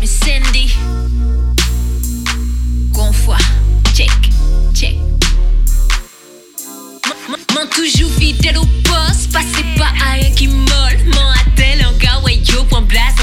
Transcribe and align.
Miss 0.00 0.10
Cindy. 0.20 0.74
Gonfois, 2.92 3.38
check, 3.94 4.10
check. 4.74 4.96
M'en 7.54 7.66
toujours 7.70 8.10
fidèle 8.12 8.58
au 8.58 8.66
poste, 8.84 9.32
passez 9.32 9.64
pas 9.76 9.92
à 10.06 10.12
rien 10.12 10.30
qui 10.30 10.46
molle. 10.48 10.98
M'en 11.14 11.30
a-t-elle 11.30 11.82
un 11.82 11.92
gars, 11.98 12.20
ouais, 12.24 12.36
yo, 12.36 12.62
point 12.64 12.82
blast. 12.82 13.17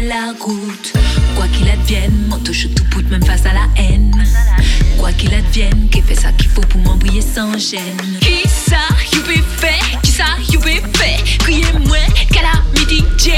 la. 0.00 0.34
Quoi 1.34 1.46
qu'il 1.48 1.68
advienne, 1.68 2.26
mon 2.28 2.38
touche 2.38 2.68
tout 2.74 2.84
poute 2.90 3.08
même 3.10 3.24
face 3.24 3.46
à 3.46 3.52
la 3.52 3.66
haine. 3.76 4.12
Quoi 4.98 5.12
qu'il 5.12 5.32
advienne, 5.32 5.88
qui 5.90 6.02
fait 6.02 6.14
ça 6.14 6.32
qu'il 6.32 6.48
faut 6.48 6.60
pour 6.62 6.80
m'embrouiller 6.80 7.22
sans 7.22 7.56
gêne? 7.58 8.18
Qui 8.20 8.48
ça, 8.48 8.76
you 9.12 9.22
fait? 9.56 9.98
Qui 10.02 10.10
ça, 10.10 10.24
you 10.52 10.60
fait? 10.60 11.38
Criez-moi, 11.38 11.98
calamity 12.32 13.04
J. 13.16 13.30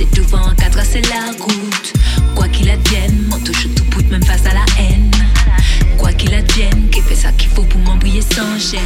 C'est 0.00 0.14
devant 0.14 0.46
un 0.46 0.54
cadre, 0.54 0.80
c'est 0.82 1.06
la 1.10 1.26
route. 1.38 1.92
Quoi 2.34 2.48
qu'il 2.48 2.70
advienne, 2.70 3.26
mon 3.28 3.38
touche 3.40 3.68
tout 3.76 3.84
pout 3.90 4.10
même 4.10 4.24
face 4.24 4.46
à 4.46 4.54
la 4.54 4.64
haine. 4.78 5.10
Quoi 5.98 6.14
qu'il 6.14 6.32
advienne, 6.32 6.88
qui 6.90 7.02
fait 7.02 7.14
ça 7.14 7.30
qu'il 7.32 7.50
faut 7.50 7.64
pour 7.64 7.78
m'embrouiller 7.82 8.22
sans 8.22 8.58
gêne. 8.58 8.80